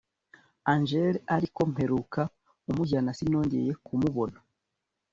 [0.73, 2.21] Angel ariko mperuka
[2.69, 4.37] umujyana sinongoye kumubona